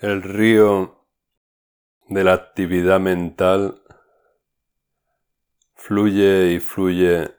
El 0.00 0.22
río 0.22 1.04
de 2.08 2.24
la 2.24 2.32
actividad 2.32 2.98
mental 2.98 3.82
fluye 5.74 6.52
y 6.52 6.58
fluye 6.58 7.34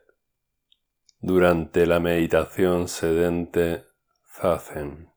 durante 1.18 1.86
la 1.86 1.98
meditación 1.98 2.86
sedente 2.86 3.84
Zazen. 4.36 5.12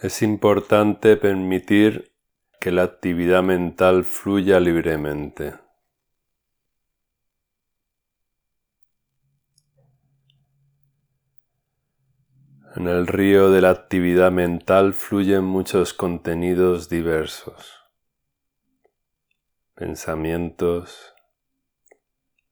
Es 0.00 0.22
importante 0.22 1.18
permitir 1.18 2.14
que 2.60 2.72
la 2.72 2.84
actividad 2.84 3.42
mental 3.42 4.04
fluya 4.04 4.60
libremente. 4.60 5.63
En 12.76 12.88
el 12.88 13.06
río 13.06 13.52
de 13.52 13.60
la 13.60 13.70
actividad 13.70 14.32
mental 14.32 14.94
fluyen 14.94 15.44
muchos 15.44 15.94
contenidos 15.94 16.88
diversos, 16.88 17.72
pensamientos, 19.76 21.14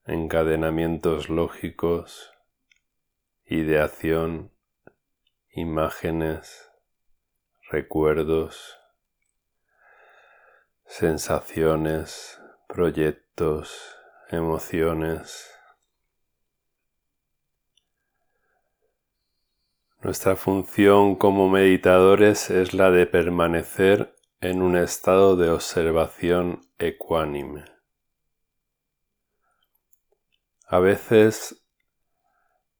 encadenamientos 0.06 1.28
lógicos, 1.28 2.32
ideación, 3.46 4.52
imágenes, 5.50 6.70
recuerdos, 7.68 8.78
sensaciones, 10.86 12.40
proyectos, 12.68 13.96
emociones, 14.30 15.50
Nuestra 20.02 20.34
función 20.34 21.14
como 21.14 21.48
meditadores 21.48 22.50
es 22.50 22.74
la 22.74 22.90
de 22.90 23.06
permanecer 23.06 24.16
en 24.40 24.60
un 24.60 24.76
estado 24.76 25.36
de 25.36 25.48
observación 25.48 26.60
ecuánime. 26.76 27.64
A 30.66 30.80
veces 30.80 31.64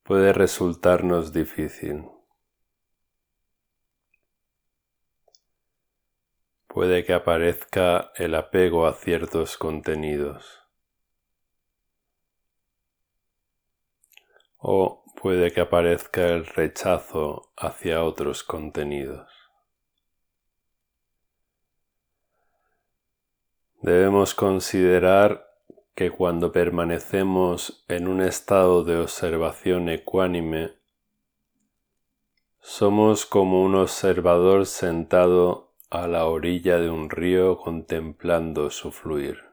puede 0.03 0.33
resultarnos 0.33 1.33
difícil. 1.33 2.07
Puede 6.67 7.05
que 7.05 7.13
aparezca 7.13 8.11
el 8.17 8.35
apego 8.35 8.85
a 8.85 8.95
ciertos 8.95 9.57
contenidos. 9.57 10.59
O 14.59 15.02
puede 15.15 15.53
que 15.53 15.61
aparezca 15.61 16.27
el 16.27 16.47
rechazo 16.47 17.53
hacia 17.57 18.03
otros 18.03 18.43
contenidos. 18.43 19.29
Debemos 23.81 24.35
considerar 24.35 25.49
que 25.95 26.11
cuando 26.11 26.53
permanecemos 26.53 27.85
en 27.89 28.09
un 28.09 28.23
estado 28.23 28.85
de 28.85 28.97
observación 28.97 29.89
ecuánime, 29.89 30.75
somos 32.61 33.27
como 33.27 33.63
un 33.63 33.75
observador 33.75 34.67
sentado 34.67 35.75
a 35.91 36.07
la 36.07 36.27
orilla 36.27 36.79
de 36.79 36.89
un 36.89 37.11
río 37.11 37.59
contemplando 37.59 38.71
su 38.71 38.93
fluir. 38.93 39.52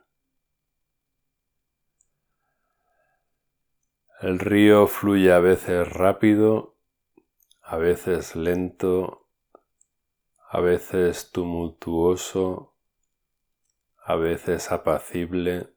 El 4.22 4.38
río 4.40 4.88
fluye 4.88 5.32
a 5.32 5.40
veces 5.40 5.88
rápido, 5.94 6.76
a 7.62 7.78
veces 7.78 8.36
lento, 8.36 9.30
a 10.50 10.60
veces 10.60 11.32
tumultuoso, 11.32 12.76
a 14.04 14.18
veces 14.18 14.74
apacible. 14.74 15.70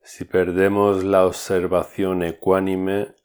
Si 0.00 0.24
perdemos 0.26 1.02
la 1.02 1.26
observación 1.26 2.22
ecuánime, 2.22 3.16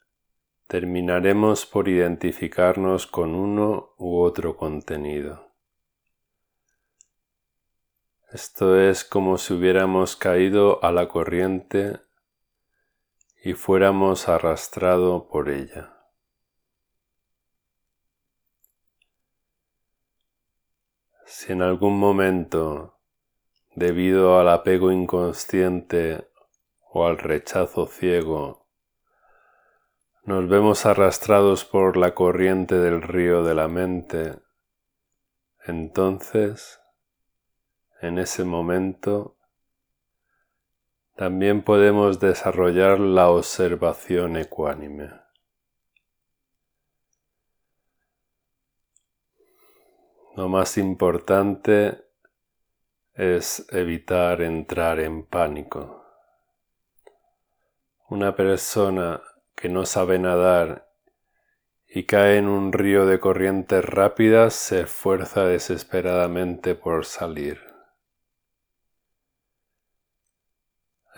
terminaremos 0.66 1.66
por 1.66 1.88
identificarnos 1.88 3.06
con 3.06 3.36
uno 3.36 3.94
u 3.96 4.18
otro 4.18 4.56
contenido. 4.56 5.49
Esto 8.32 8.78
es 8.78 9.02
como 9.02 9.38
si 9.38 9.54
hubiéramos 9.54 10.14
caído 10.14 10.78
a 10.84 10.92
la 10.92 11.08
corriente 11.08 11.98
y 13.42 13.54
fuéramos 13.54 14.28
arrastrado 14.28 15.26
por 15.26 15.48
ella. 15.48 15.96
Si 21.26 21.50
en 21.50 21.60
algún 21.60 21.98
momento, 21.98 23.00
debido 23.74 24.38
al 24.38 24.48
apego 24.48 24.92
inconsciente 24.92 26.28
o 26.88 27.06
al 27.06 27.18
rechazo 27.18 27.88
ciego, 27.88 28.68
nos 30.22 30.48
vemos 30.48 30.86
arrastrados 30.86 31.64
por 31.64 31.96
la 31.96 32.14
corriente 32.14 32.76
del 32.76 33.02
río 33.02 33.42
de 33.42 33.54
la 33.56 33.66
mente, 33.66 34.38
entonces 35.66 36.79
en 38.00 38.18
ese 38.18 38.44
momento, 38.44 39.36
también 41.16 41.62
podemos 41.62 42.18
desarrollar 42.18 42.98
la 42.98 43.28
observación 43.28 44.36
ecuánime. 44.38 45.10
Lo 50.34 50.48
más 50.48 50.78
importante 50.78 52.02
es 53.12 53.66
evitar 53.70 54.40
entrar 54.40 55.00
en 55.00 55.24
pánico. 55.24 56.02
Una 58.08 58.34
persona 58.34 59.20
que 59.54 59.68
no 59.68 59.84
sabe 59.84 60.18
nadar 60.18 60.88
y 61.86 62.04
cae 62.04 62.38
en 62.38 62.48
un 62.48 62.72
río 62.72 63.04
de 63.04 63.20
corrientes 63.20 63.84
rápidas 63.84 64.54
se 64.54 64.82
esfuerza 64.82 65.44
desesperadamente 65.44 66.74
por 66.74 67.04
salir. 67.04 67.69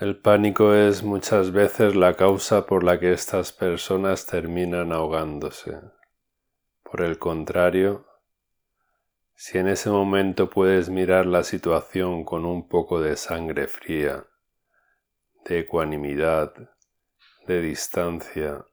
El 0.03 0.17
pánico 0.17 0.73
es 0.73 1.01
muchas 1.01 1.53
veces 1.53 1.95
la 1.95 2.15
causa 2.15 2.65
por 2.65 2.83
la 2.83 2.99
que 2.99 3.13
estas 3.13 3.53
personas 3.53 4.25
terminan 4.25 4.91
ahogándose. 4.91 5.79
Por 6.83 7.03
el 7.03 7.17
contrario, 7.17 8.05
si 9.33 9.59
en 9.59 9.69
ese 9.69 9.89
momento 9.89 10.49
puedes 10.49 10.89
mirar 10.89 11.25
la 11.25 11.45
situación 11.45 12.25
con 12.25 12.43
un 12.43 12.67
poco 12.67 12.99
de 12.99 13.15
sangre 13.15 13.67
fría, 13.67 14.25
de 15.45 15.59
ecuanimidad, 15.59 16.53
de 17.47 17.61
distancia, 17.61 18.65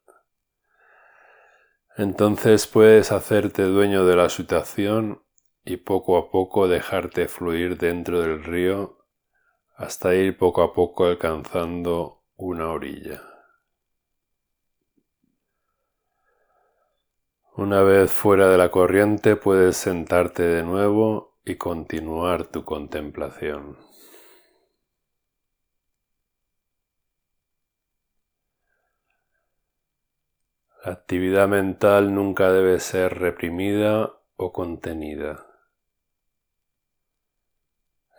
entonces 1.97 2.67
puedes 2.67 3.13
hacerte 3.13 3.63
dueño 3.63 4.05
de 4.05 4.17
la 4.17 4.31
situación 4.31 5.23
y 5.65 5.77
poco 5.77 6.19
a 6.19 6.29
poco 6.29 6.67
dejarte 6.67 7.29
fluir 7.29 7.79
dentro 7.79 8.21
del 8.21 8.43
río 8.43 9.00
hasta 9.81 10.15
ir 10.15 10.37
poco 10.37 10.63
a 10.63 10.75
poco 10.75 11.07
alcanzando 11.07 12.21
una 12.37 12.71
orilla. 12.71 13.23
Una 17.57 17.81
vez 17.81 18.13
fuera 18.13 18.51
de 18.51 18.59
la 18.59 18.71
corriente 18.71 19.37
puedes 19.37 19.79
sentarte 19.79 20.43
de 20.43 20.65
nuevo 20.65 21.39
y 21.47 21.55
continuar 21.55 22.45
tu 22.45 22.63
contemplación. 22.63 23.79
La 30.85 30.93
actividad 30.93 31.49
mental 31.49 32.15
nunca 32.15 32.53
debe 32.53 32.81
ser 32.81 33.19
reprimida 33.19 34.13
o 34.37 34.53
contenida. 34.53 35.50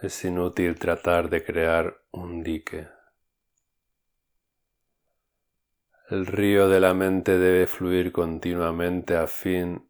Es 0.01 0.25
inútil 0.25 0.79
tratar 0.79 1.29
de 1.29 1.43
crear 1.43 1.95
un 2.09 2.41
dique. 2.41 2.87
El 6.09 6.25
río 6.25 6.67
de 6.67 6.79
la 6.79 6.95
mente 6.95 7.37
debe 7.37 7.67
fluir 7.67 8.11
continuamente 8.11 9.15
a 9.15 9.27
fin 9.27 9.87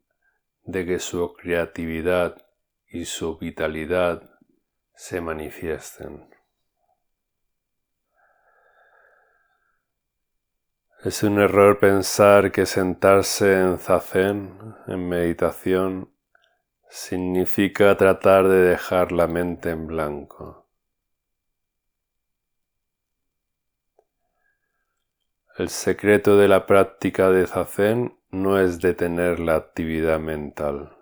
de 0.65 0.85
que 0.85 0.99
su 0.99 1.31
creatividad 1.33 2.45
y 2.87 3.05
su 3.05 3.37
vitalidad 3.37 4.37
se 4.93 5.21
manifiesten. 5.21 6.29
Es 11.05 11.23
un 11.23 11.39
error 11.39 11.79
pensar 11.79 12.51
que 12.51 12.65
sentarse 12.65 13.61
en 13.61 13.79
zazen, 13.79 14.75
en 14.87 15.07
meditación, 15.07 16.10
significa 16.91 17.95
tratar 17.95 18.49
de 18.49 18.63
dejar 18.63 19.13
la 19.13 19.25
mente 19.25 19.69
en 19.69 19.87
blanco. 19.87 20.67
El 25.57 25.69
secreto 25.69 26.35
de 26.37 26.49
la 26.49 26.65
práctica 26.65 27.29
de 27.29 27.47
zazen 27.47 28.17
no 28.29 28.59
es 28.59 28.81
detener 28.81 29.39
la 29.39 29.55
actividad 29.55 30.19
mental. 30.19 30.97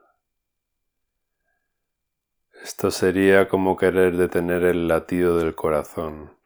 Esto 2.64 2.92
sería 2.92 3.48
como 3.48 3.76
querer 3.76 4.16
detener 4.16 4.66
el 4.66 4.88
latido 4.88 5.40
del 5.40 5.56
corazón, 5.56 6.38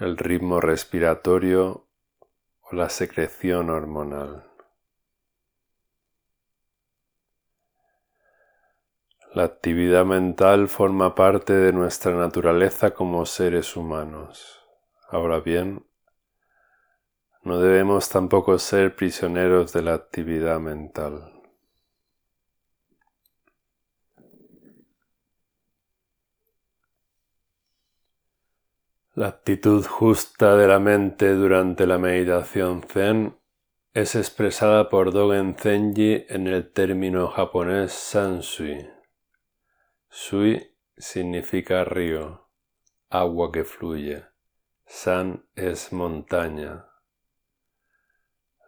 el 0.00 0.16
ritmo 0.16 0.60
respiratorio 0.60 1.86
o 2.60 2.74
la 2.74 2.88
secreción 2.88 3.70
hormonal. 3.70 4.53
La 9.34 9.42
actividad 9.42 10.06
mental 10.06 10.68
forma 10.68 11.16
parte 11.16 11.54
de 11.54 11.72
nuestra 11.72 12.14
naturaleza 12.14 12.92
como 12.92 13.26
seres 13.26 13.76
humanos. 13.76 14.60
Ahora 15.10 15.40
bien, 15.40 15.84
no 17.42 17.58
debemos 17.58 18.08
tampoco 18.08 18.60
ser 18.60 18.94
prisioneros 18.94 19.72
de 19.72 19.82
la 19.82 19.94
actividad 19.94 20.60
mental. 20.60 21.32
La 29.16 29.26
actitud 29.26 29.84
justa 29.84 30.54
de 30.54 30.68
la 30.68 30.78
mente 30.78 31.34
durante 31.34 31.88
la 31.88 31.98
meditación 31.98 32.84
zen 32.84 33.36
es 33.94 34.14
expresada 34.14 34.88
por 34.88 35.12
Dogen 35.12 35.56
Zenji 35.58 36.24
en 36.28 36.46
el 36.46 36.70
término 36.70 37.26
japonés 37.26 37.92
Sansui. 37.92 38.93
Sui 40.16 40.72
significa 40.96 41.82
río, 41.82 42.48
agua 43.10 43.50
que 43.50 43.64
fluye. 43.64 44.24
San 44.86 45.44
es 45.56 45.92
montaña. 45.92 46.86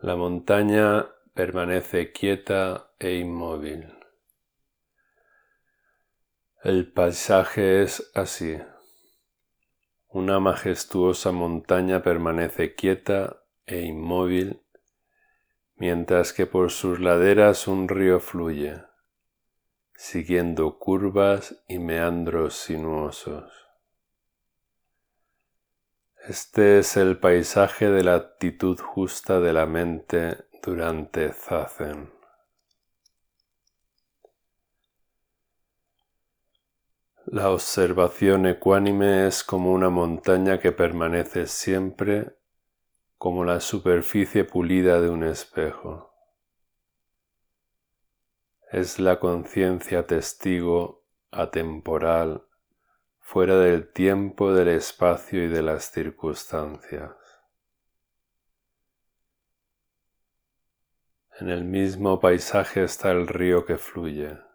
La 0.02 0.16
montaña 0.16 1.06
permanece 1.34 2.10
quieta 2.10 2.90
e 2.98 3.14
inmóvil. 3.18 3.96
El 6.64 6.92
paisaje 6.92 7.84
es 7.84 8.10
así. 8.16 8.58
Una 10.08 10.40
majestuosa 10.40 11.30
montaña 11.30 12.02
permanece 12.02 12.74
quieta 12.74 13.44
e 13.66 13.82
inmóvil, 13.82 14.64
mientras 15.76 16.32
que 16.32 16.46
por 16.46 16.72
sus 16.72 16.98
laderas 16.98 17.68
un 17.68 17.88
río 17.88 18.18
fluye, 18.18 18.82
siguiendo 19.96 20.78
curvas 20.78 21.56
y 21.68 21.78
meandros 21.78 22.54
sinuosos. 22.56 23.52
Este 26.28 26.80
es 26.80 26.96
el 26.96 27.18
paisaje 27.18 27.88
de 27.88 28.02
la 28.02 28.16
actitud 28.16 28.78
justa 28.80 29.40
de 29.40 29.52
la 29.52 29.66
mente 29.66 30.46
durante 30.62 31.32
Zazen. 31.32 32.12
La 37.26 37.50
observación 37.50 38.46
ecuánime 38.46 39.26
es 39.26 39.44
como 39.44 39.72
una 39.72 39.90
montaña 39.90 40.60
que 40.60 40.72
permanece 40.72 41.46
siempre 41.46 42.36
como 43.18 43.44
la 43.44 43.60
superficie 43.60 44.44
pulida 44.44 45.00
de 45.00 45.10
un 45.10 45.24
espejo. 45.24 46.15
Es 48.70 48.98
la 48.98 49.20
conciencia 49.20 50.06
testigo 50.06 51.04
atemporal, 51.30 52.46
fuera 53.20 53.58
del 53.58 53.92
tiempo, 53.92 54.52
del 54.52 54.68
espacio 54.68 55.44
y 55.44 55.48
de 55.48 55.62
las 55.62 55.90
circunstancias. 55.90 57.12
En 61.38 61.48
el 61.48 61.64
mismo 61.64 62.18
paisaje 62.18 62.84
está 62.84 63.10
el 63.10 63.28
río 63.28 63.66
que 63.66 63.76
fluye 63.76 64.46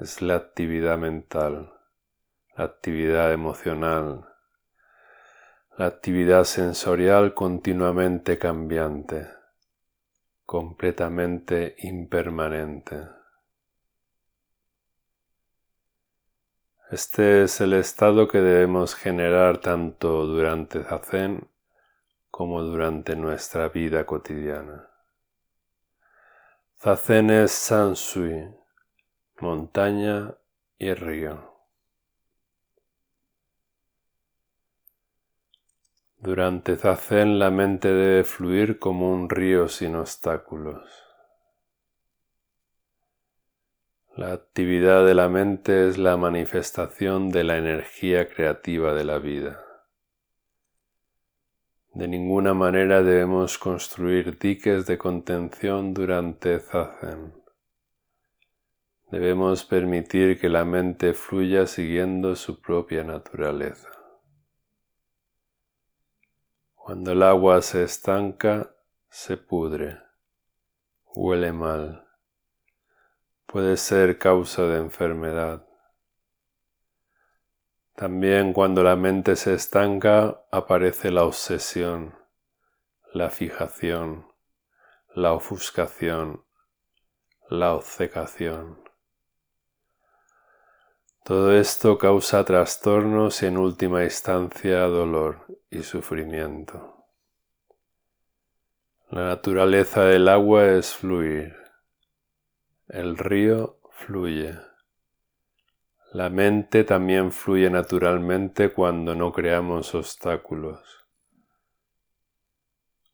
es 0.00 0.22
la 0.22 0.34
actividad 0.34 0.98
mental, 0.98 1.72
la 2.56 2.64
actividad 2.64 3.32
emocional, 3.32 4.28
la 5.78 5.86
actividad 5.86 6.44
sensorial 6.44 7.32
continuamente 7.32 8.36
cambiante, 8.38 9.28
completamente 10.44 11.76
impermanente. 11.78 13.08
Este 16.90 17.42
es 17.42 17.60
el 17.60 17.72
estado 17.72 18.28
que 18.28 18.38
debemos 18.38 18.94
generar 18.94 19.58
tanto 19.58 20.26
durante 20.26 20.84
Zazen 20.84 21.48
como 22.30 22.62
durante 22.62 23.16
nuestra 23.16 23.68
vida 23.68 24.04
cotidiana. 24.04 24.90
Zazen 26.78 27.30
es 27.30 27.52
Sansui, 27.52 28.54
montaña 29.40 30.34
y 30.78 30.92
río. 30.92 31.53
Durante 36.24 36.76
Zazen 36.76 37.38
la 37.38 37.50
mente 37.50 37.88
debe 37.88 38.24
fluir 38.24 38.78
como 38.78 39.12
un 39.12 39.28
río 39.28 39.68
sin 39.68 39.94
obstáculos. 39.94 40.82
La 44.16 44.32
actividad 44.32 45.04
de 45.04 45.12
la 45.12 45.28
mente 45.28 45.86
es 45.86 45.98
la 45.98 46.16
manifestación 46.16 47.28
de 47.28 47.44
la 47.44 47.58
energía 47.58 48.30
creativa 48.30 48.94
de 48.94 49.04
la 49.04 49.18
vida. 49.18 49.62
De 51.92 52.08
ninguna 52.08 52.54
manera 52.54 53.02
debemos 53.02 53.58
construir 53.58 54.38
diques 54.38 54.86
de 54.86 54.96
contención 54.96 55.92
durante 55.92 56.58
Zazen. 56.58 57.34
Debemos 59.10 59.66
permitir 59.66 60.40
que 60.40 60.48
la 60.48 60.64
mente 60.64 61.12
fluya 61.12 61.66
siguiendo 61.66 62.34
su 62.34 62.62
propia 62.62 63.04
naturaleza. 63.04 63.93
Cuando 66.84 67.12
el 67.12 67.22
agua 67.22 67.62
se 67.62 67.82
estanca, 67.82 68.76
se 69.08 69.38
pudre, 69.38 70.02
huele 71.14 71.50
mal, 71.50 72.06
puede 73.46 73.78
ser 73.78 74.18
causa 74.18 74.64
de 74.64 74.80
enfermedad. 74.80 75.66
También 77.94 78.52
cuando 78.52 78.82
la 78.82 78.96
mente 78.96 79.34
se 79.34 79.54
estanca 79.54 80.44
aparece 80.52 81.10
la 81.10 81.24
obsesión, 81.24 82.14
la 83.14 83.30
fijación, 83.30 84.30
la 85.14 85.32
ofuscación, 85.32 86.44
la 87.48 87.72
obcecación. 87.72 88.83
Todo 91.24 91.56
esto 91.56 91.96
causa 91.96 92.44
trastornos 92.44 93.42
y 93.42 93.46
en 93.46 93.56
última 93.56 94.04
instancia 94.04 94.80
dolor 94.80 95.46
y 95.70 95.82
sufrimiento. 95.82 97.06
La 99.08 99.28
naturaleza 99.28 100.04
del 100.04 100.28
agua 100.28 100.66
es 100.66 100.94
fluir. 100.94 101.56
El 102.88 103.16
río 103.16 103.78
fluye. 103.90 104.54
La 106.12 106.28
mente 106.28 106.84
también 106.84 107.32
fluye 107.32 107.70
naturalmente 107.70 108.74
cuando 108.74 109.14
no 109.14 109.32
creamos 109.32 109.94
obstáculos. 109.94 111.06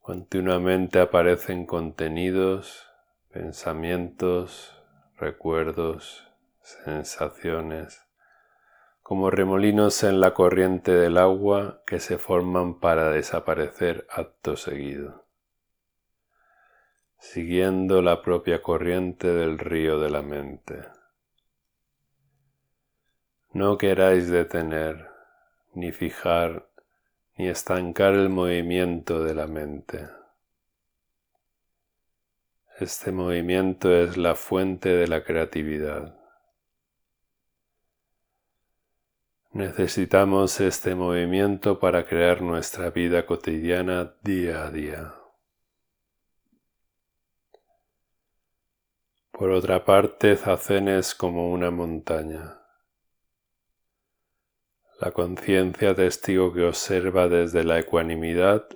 Continuamente 0.00 0.98
aparecen 0.98 1.64
contenidos, 1.64 2.88
pensamientos, 3.30 4.76
recuerdos, 5.16 6.29
sensaciones, 6.62 8.06
como 9.02 9.30
remolinos 9.30 10.04
en 10.04 10.20
la 10.20 10.34
corriente 10.34 10.92
del 10.92 11.18
agua 11.18 11.82
que 11.86 11.98
se 11.98 12.18
forman 12.18 12.78
para 12.78 13.10
desaparecer 13.10 14.06
acto 14.10 14.56
seguido, 14.56 15.26
siguiendo 17.18 18.02
la 18.02 18.22
propia 18.22 18.62
corriente 18.62 19.28
del 19.28 19.58
río 19.58 19.98
de 19.98 20.10
la 20.10 20.22
mente. 20.22 20.84
No 23.52 23.78
queráis 23.78 24.30
detener, 24.30 25.08
ni 25.74 25.90
fijar, 25.90 26.68
ni 27.36 27.48
estancar 27.48 28.14
el 28.14 28.28
movimiento 28.28 29.24
de 29.24 29.34
la 29.34 29.48
mente. 29.48 30.08
Este 32.78 33.10
movimiento 33.10 33.92
es 33.92 34.16
la 34.16 34.36
fuente 34.36 34.90
de 34.90 35.08
la 35.08 35.24
creatividad. 35.24 36.19
Necesitamos 39.52 40.60
este 40.60 40.94
movimiento 40.94 41.80
para 41.80 42.06
crear 42.06 42.40
nuestra 42.40 42.90
vida 42.90 43.26
cotidiana 43.26 44.14
día 44.22 44.64
a 44.66 44.70
día. 44.70 45.14
Por 49.32 49.50
otra 49.50 49.84
parte, 49.84 50.36
Zazen 50.36 50.86
es 50.86 51.16
como 51.16 51.50
una 51.50 51.72
montaña. 51.72 52.60
La 55.00 55.10
conciencia 55.10 55.96
testigo 55.96 56.52
que 56.52 56.62
observa 56.62 57.26
desde 57.26 57.64
la 57.64 57.80
ecuanimidad 57.80 58.68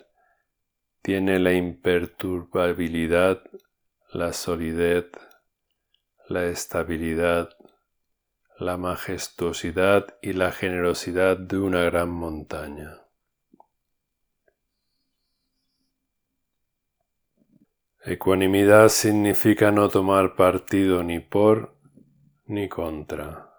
tiene 1.02 1.38
la 1.38 1.52
imperturbabilidad, 1.52 3.44
la 4.12 4.32
solidez, 4.32 5.12
la 6.26 6.46
estabilidad, 6.46 7.50
la 8.64 8.76
majestuosidad 8.76 10.16
y 10.22 10.32
la 10.32 10.50
generosidad 10.52 11.36
de 11.36 11.58
una 11.58 11.82
gran 11.82 12.10
montaña. 12.10 13.02
Ecuanimidad 18.04 18.88
significa 18.88 19.70
no 19.70 19.88
tomar 19.88 20.36
partido 20.36 21.02
ni 21.02 21.20
por 21.20 21.76
ni 22.46 22.68
contra. 22.68 23.50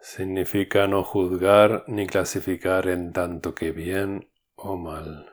Significa 0.00 0.86
no 0.86 1.02
juzgar 1.02 1.84
ni 1.86 2.06
clasificar 2.06 2.88
en 2.88 3.12
tanto 3.12 3.54
que 3.54 3.72
bien 3.72 4.28
o 4.56 4.76
mal 4.76 5.30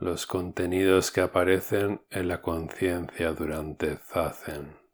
los 0.00 0.26
contenidos 0.26 1.10
que 1.10 1.20
aparecen 1.20 2.02
en 2.10 2.28
la 2.28 2.40
conciencia 2.40 3.32
durante 3.32 3.96
Zazen. 3.96 4.87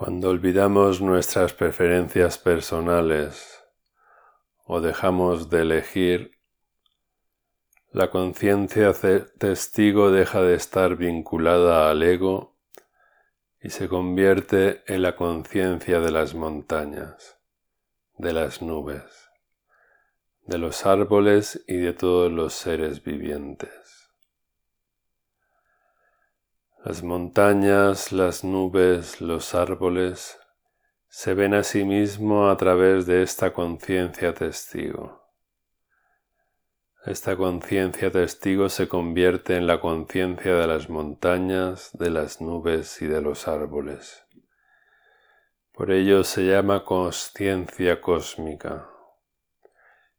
Cuando 0.00 0.30
olvidamos 0.30 1.02
nuestras 1.02 1.52
preferencias 1.52 2.38
personales 2.38 3.62
o 4.64 4.80
dejamos 4.80 5.50
de 5.50 5.60
elegir, 5.60 6.38
la 7.92 8.08
conciencia 8.08 8.94
testigo 9.38 10.10
deja 10.10 10.40
de 10.40 10.54
estar 10.54 10.96
vinculada 10.96 11.90
al 11.90 12.02
ego 12.02 12.56
y 13.60 13.68
se 13.68 13.88
convierte 13.90 14.82
en 14.86 15.02
la 15.02 15.16
conciencia 15.16 16.00
de 16.00 16.10
las 16.10 16.34
montañas, 16.34 17.38
de 18.16 18.32
las 18.32 18.62
nubes, 18.62 19.04
de 20.46 20.56
los 20.56 20.86
árboles 20.86 21.62
y 21.68 21.76
de 21.76 21.92
todos 21.92 22.32
los 22.32 22.54
seres 22.54 23.04
vivientes. 23.04 23.79
Las 26.82 27.02
montañas, 27.02 28.10
las 28.10 28.42
nubes, 28.42 29.20
los 29.20 29.54
árboles 29.54 30.40
se 31.08 31.34
ven 31.34 31.52
a 31.52 31.62
sí 31.62 31.84
mismo 31.84 32.48
a 32.48 32.56
través 32.56 33.04
de 33.04 33.22
esta 33.22 33.52
conciencia 33.52 34.32
testigo. 34.32 35.30
Esta 37.04 37.36
conciencia 37.36 38.10
testigo 38.10 38.70
se 38.70 38.88
convierte 38.88 39.58
en 39.58 39.66
la 39.66 39.78
conciencia 39.78 40.54
de 40.54 40.66
las 40.66 40.88
montañas, 40.88 41.90
de 41.92 42.08
las 42.08 42.40
nubes 42.40 43.02
y 43.02 43.06
de 43.06 43.20
los 43.20 43.46
árboles. 43.46 44.24
Por 45.72 45.90
ello 45.90 46.24
se 46.24 46.46
llama 46.46 46.86
conciencia 46.86 48.00
cósmica 48.00 48.88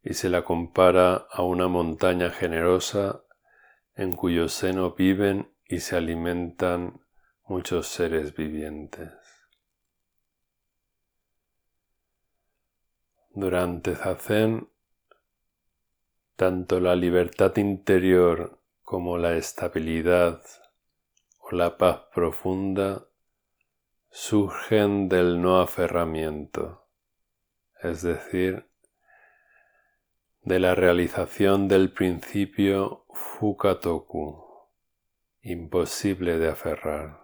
y 0.03 0.13
se 0.13 0.29
la 0.29 0.43
compara 0.43 1.25
a 1.31 1.41
una 1.41 1.67
montaña 1.67 2.29
generosa 2.29 3.23
en 3.95 4.13
cuyo 4.13 4.47
seno 4.47 4.91
viven 4.91 5.51
y 5.71 5.79
se 5.79 5.95
alimentan 5.95 6.99
muchos 7.47 7.87
seres 7.87 8.35
vivientes. 8.35 9.09
Durante 13.29 13.95
Zazen, 13.95 14.67
tanto 16.35 16.81
la 16.81 16.93
libertad 16.97 17.55
interior 17.55 18.59
como 18.83 19.17
la 19.17 19.37
estabilidad 19.37 20.43
o 21.39 21.55
la 21.55 21.77
paz 21.77 22.01
profunda 22.13 23.07
surgen 24.09 25.07
del 25.07 25.41
no 25.41 25.61
aferramiento, 25.61 26.85
es 27.81 28.01
decir, 28.01 28.67
de 30.41 30.59
la 30.59 30.75
realización 30.75 31.69
del 31.69 31.93
principio 31.93 33.05
Fukatoku 33.13 34.50
imposible 35.43 36.37
de 36.37 36.49
aferrar. 36.49 37.19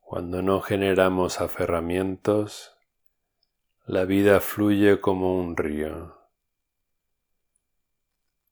Cuando 0.00 0.42
no 0.42 0.60
generamos 0.60 1.40
aferramientos, 1.40 2.76
la 3.86 4.04
vida 4.04 4.40
fluye 4.40 5.00
como 5.00 5.38
un 5.38 5.56
río. 5.56 6.18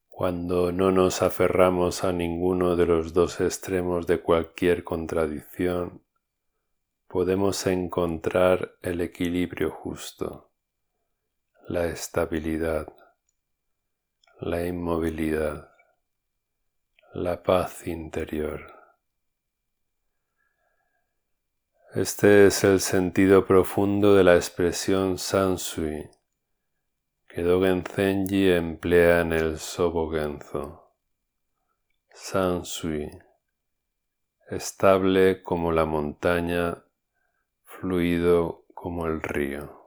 Cuando 0.09 0.73
no 0.73 0.93
nos 0.93 1.21
aferramos 1.21 2.05
a 2.05 2.13
ninguno 2.13 2.77
de 2.77 2.87
los 2.87 3.13
dos 3.13 3.41
extremos 3.43 4.07
de 4.07 4.23
cualquier 4.23 4.83
contradicción, 4.83 6.03
podemos 7.07 7.67
encontrar 7.67 8.77
el 8.81 9.03
equilibrio 9.03 9.71
justo, 9.71 10.51
la 11.69 11.87
estabilidad, 11.87 12.95
la 14.41 14.67
inmovilidad 14.67 15.70
la 17.13 17.43
paz 17.43 17.89
interior. 17.89 18.73
Este 21.93 22.47
es 22.47 22.63
el 22.63 22.81
sentido 22.81 23.47
profundo 23.47 24.15
de 24.15 24.23
la 24.23 24.37
expresión 24.37 25.19
Sansui 25.19 26.09
que 27.27 27.43
Dogen 27.43 27.83
Zenji 27.85 28.53
emplea 28.53 29.23
en 29.23 29.33
el 29.33 29.59
Sobogenzo. 29.59 30.95
Sansui, 32.13 33.11
estable 34.49 35.43
como 35.43 35.73
la 35.73 35.87
montaña, 35.87 36.85
fluido 37.65 38.67
como 38.73 39.07
el 39.07 39.21
río. 39.21 39.80